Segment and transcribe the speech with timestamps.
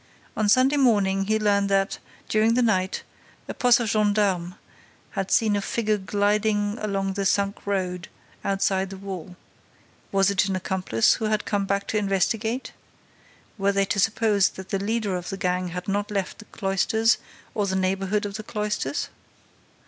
[0.35, 3.03] On Sunday morning, he learned that, during the night,
[3.47, 4.55] a posse of gendarmes
[5.11, 8.07] had seen a figure gliding along the sunk road,
[8.43, 9.35] outside the wall.
[10.11, 12.71] Was it an accomplice who had come back to investigate?
[13.59, 17.19] Were they to suppose that the leader of the gang had not left the cloisters
[17.53, 19.09] or the neighborhood of the cloisters?